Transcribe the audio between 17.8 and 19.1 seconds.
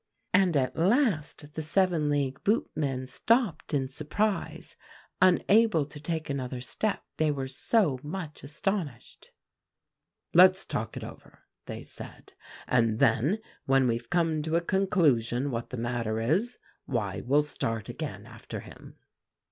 again after him.